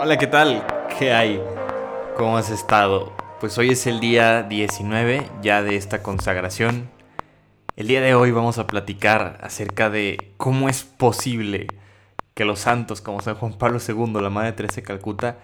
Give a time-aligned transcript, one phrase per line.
[0.00, 0.64] Hola, ¿qué tal?
[0.96, 1.42] ¿Qué hay?
[2.16, 3.12] ¿Cómo has estado?
[3.40, 6.88] Pues hoy es el día 19 ya de esta consagración.
[7.74, 11.66] El día de hoy vamos a platicar acerca de cómo es posible
[12.34, 15.38] que los santos como San Juan Pablo II, la Madre Teresa de Calcuta,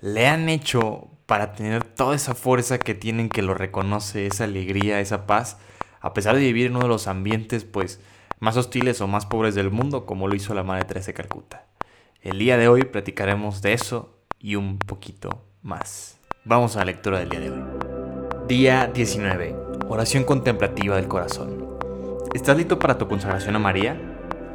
[0.00, 4.98] le han hecho para tener toda esa fuerza que tienen que lo reconoce, esa alegría,
[4.98, 5.58] esa paz,
[6.00, 8.00] a pesar de vivir en uno de los ambientes pues
[8.40, 11.69] más hostiles o más pobres del mundo como lo hizo la Madre Teresa de Calcuta.
[12.22, 16.20] El día de hoy platicaremos de eso y un poquito más.
[16.44, 17.62] Vamos a la lectura del día de hoy.
[18.46, 19.56] Día 19.
[19.88, 21.78] Oración contemplativa del corazón.
[22.34, 23.98] ¿Estás listo para tu consagración a María?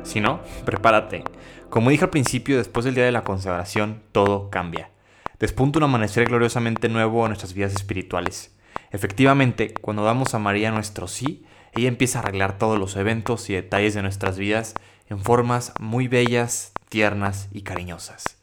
[0.03, 1.23] Si no, prepárate.
[1.71, 4.91] Como dije al principio, después del día de la consagración, todo cambia.
[5.39, 8.55] Despunta un amanecer gloriosamente nuevo a nuestras vidas espirituales.
[8.91, 13.55] Efectivamente, cuando damos a María nuestro sí, ella empieza a arreglar todos los eventos y
[13.55, 14.75] detalles de nuestras vidas
[15.09, 18.38] en formas muy bellas, tiernas y cariñosas.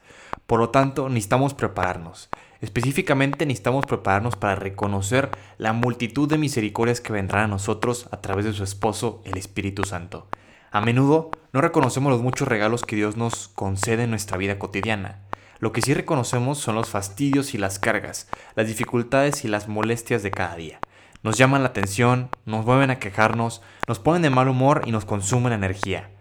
[0.47, 2.29] Por lo tanto, necesitamos prepararnos.
[2.61, 8.45] Específicamente necesitamos prepararnos para reconocer la multitud de misericordias que vendrán a nosotros a través
[8.45, 10.29] de su esposo, el Espíritu Santo.
[10.71, 15.23] A menudo no reconocemos los muchos regalos que Dios nos concede en nuestra vida cotidiana.
[15.59, 20.23] Lo que sí reconocemos son los fastidios y las cargas, las dificultades y las molestias
[20.23, 20.79] de cada día.
[21.25, 25.05] Nos llaman la atención, nos mueven a quejarnos, nos ponen de mal humor y nos
[25.05, 26.12] consumen energía.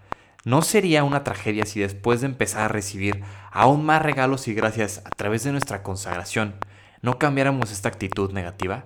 [0.44, 5.04] ¿No sería una tragedia si después de empezar a recibir aún más regalos y gracias
[5.06, 6.56] a través de nuestra consagración
[7.02, 8.86] no cambiáramos esta actitud negativa?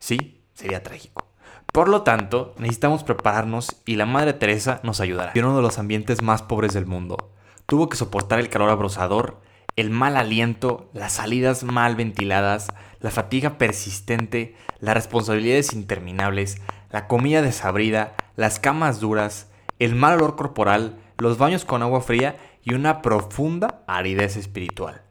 [0.00, 1.28] Sí, sería trágico.
[1.72, 5.32] Por lo tanto, necesitamos prepararnos y la Madre Teresa nos ayudará.
[5.34, 7.32] En uno de los ambientes más pobres del mundo,
[7.66, 9.40] tuvo que soportar el calor abrasador,
[9.76, 12.68] el mal aliento, las salidas mal ventiladas,
[13.00, 19.47] la fatiga persistente, las responsabilidades interminables, la comida desabrida, las camas duras,
[19.78, 25.02] el mal olor corporal, los baños con agua fría y una profunda aridez espiritual.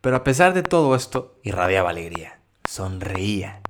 [0.00, 3.60] Pero a pesar de todo esto, irradiaba alegría, sonreía.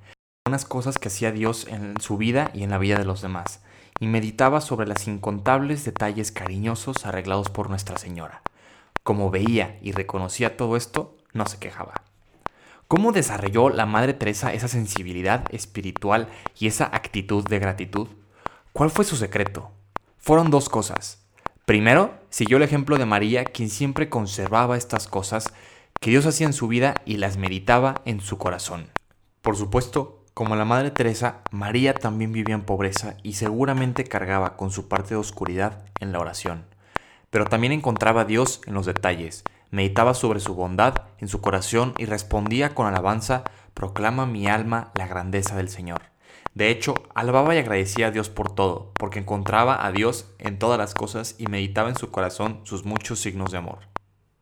[0.47, 3.61] Unas cosas que hacía Dios en su vida y en la vida de los demás,
[3.99, 8.41] y meditaba sobre los incontables detalles cariñosos arreglados por Nuestra Señora.
[9.03, 11.93] Como veía y reconocía todo esto, no se quejaba.
[12.87, 16.27] ¿Cómo desarrolló la Madre Teresa esa sensibilidad espiritual
[16.59, 18.07] y esa actitud de gratitud?
[18.73, 19.71] ¿Cuál fue su secreto?
[20.25, 21.23] Fueron dos cosas.
[21.67, 25.53] Primero, siguió el ejemplo de María, quien siempre conservaba estas cosas
[26.01, 28.89] que Dios hacía en su vida y las meditaba en su corazón.
[29.43, 34.71] Por supuesto, como la Madre Teresa, María también vivía en pobreza y seguramente cargaba con
[34.71, 36.65] su parte de oscuridad en la oración.
[37.29, 41.93] Pero también encontraba a Dios en los detalles, meditaba sobre su bondad en su corazón
[41.99, 43.43] y respondía con alabanza,
[43.75, 46.14] proclama mi alma la grandeza del Señor.
[46.55, 50.79] De hecho, alababa y agradecía a Dios por todo, porque encontraba a Dios en todas
[50.79, 53.79] las cosas y meditaba en su corazón sus muchos signos de amor.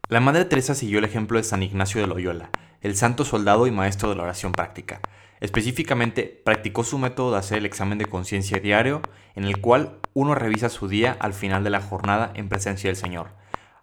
[0.10, 3.72] La Madre Teresa siguió el ejemplo de San Ignacio de Loyola, el santo soldado y
[3.72, 5.02] maestro de la oración práctica.
[5.40, 9.02] Específicamente, practicó su método de hacer el examen de conciencia diario,
[9.34, 12.96] en el cual uno revisa su día al final de la jornada en presencia del
[12.96, 13.32] Señor.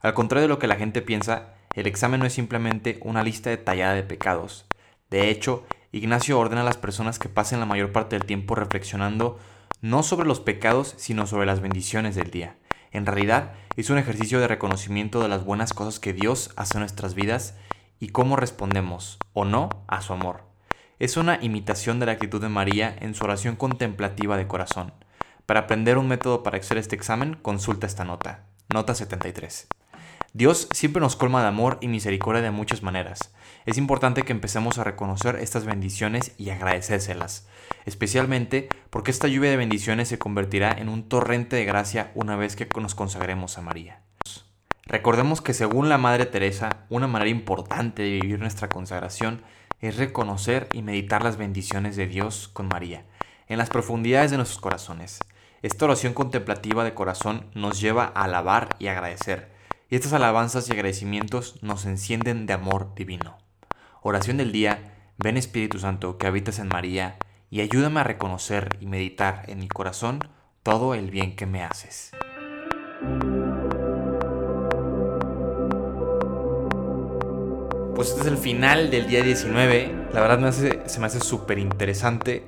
[0.03, 3.51] Al contrario de lo que la gente piensa, el examen no es simplemente una lista
[3.51, 4.67] detallada de pecados.
[5.11, 9.39] De hecho, Ignacio ordena a las personas que pasen la mayor parte del tiempo reflexionando
[9.81, 12.57] no sobre los pecados, sino sobre las bendiciones del día.
[12.93, 16.81] En realidad, es un ejercicio de reconocimiento de las buenas cosas que Dios hace en
[16.81, 17.55] nuestras vidas
[17.99, 20.45] y cómo respondemos, o no, a su amor.
[21.01, 24.93] Es una imitación de la actitud de María en su oración contemplativa de corazón.
[25.47, 28.45] Para aprender un método para hacer este examen, consulta esta nota.
[28.73, 29.67] Nota 73.
[30.33, 33.35] Dios siempre nos colma de amor y misericordia de muchas maneras.
[33.67, 37.49] Es importante que empecemos a reconocer estas bendiciones y agradecérselas,
[37.85, 42.55] especialmente porque esta lluvia de bendiciones se convertirá en un torrente de gracia una vez
[42.55, 44.03] que nos consagremos a María.
[44.87, 49.43] Recordemos que según la Madre Teresa, una manera importante de vivir nuestra consagración
[49.81, 53.05] es reconocer y meditar las bendiciones de Dios con María,
[53.49, 55.19] en las profundidades de nuestros corazones.
[55.63, 59.50] Esta oración contemplativa de corazón nos lleva a alabar y agradecer,
[59.91, 63.39] y estas alabanzas y agradecimientos nos encienden de amor divino.
[64.03, 67.19] Oración del día, ven Espíritu Santo que habitas en María,
[67.51, 70.21] y ayúdame a reconocer y meditar en mi corazón
[70.63, 72.13] todo el bien que me haces.
[77.97, 80.11] Pues este es el final del día 19.
[80.13, 82.45] La verdad se me hace súper interesante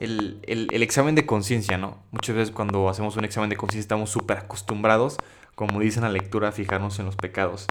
[0.00, 1.98] el, el, examen de conciencia, ¿no?
[2.12, 5.18] Muchas veces cuando hacemos un examen de conciencia estamos súper acostumbrados
[5.58, 7.66] como dice en la lectura, fijarnos en los pecados.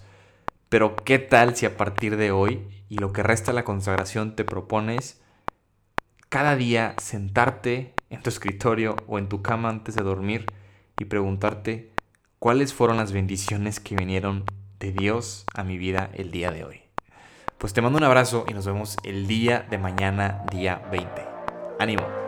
[0.67, 4.35] Pero ¿qué tal si a partir de hoy y lo que resta de la consagración
[4.35, 5.21] te propones
[6.27, 10.47] cada día sentarte en tu escritorio o en tu cama antes de dormir
[10.99, 11.93] y preguntarte
[12.39, 14.43] cuáles fueron las bendiciones que vinieron
[14.79, 16.81] de Dios a mi vida el día de hoy?
[17.57, 21.09] Pues te mando un abrazo y nos vemos el día de mañana, día 20.
[21.79, 22.26] Ánimo.